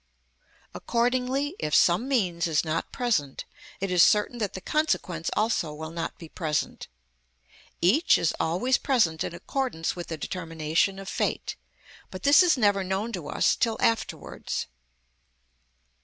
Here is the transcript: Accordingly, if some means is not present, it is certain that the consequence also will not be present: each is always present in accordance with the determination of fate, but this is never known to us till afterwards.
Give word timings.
Accordingly, 0.73 1.55
if 1.59 1.75
some 1.75 2.07
means 2.07 2.47
is 2.47 2.65
not 2.65 2.91
present, 2.91 3.45
it 3.79 3.91
is 3.91 4.01
certain 4.01 4.39
that 4.39 4.53
the 4.55 4.59
consequence 4.59 5.29
also 5.37 5.75
will 5.75 5.91
not 5.91 6.17
be 6.17 6.27
present: 6.27 6.87
each 7.81 8.17
is 8.17 8.33
always 8.39 8.79
present 8.79 9.23
in 9.23 9.35
accordance 9.35 9.95
with 9.95 10.07
the 10.07 10.17
determination 10.17 10.97
of 10.97 11.07
fate, 11.07 11.55
but 12.09 12.23
this 12.23 12.41
is 12.41 12.57
never 12.57 12.83
known 12.83 13.11
to 13.11 13.29
us 13.29 13.55
till 13.55 13.77
afterwards. 13.79 14.65